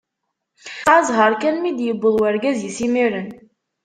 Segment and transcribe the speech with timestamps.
[0.63, 3.29] Tesεa ẓẓher kan mi d-yewweḍ urgaz-is imir-en.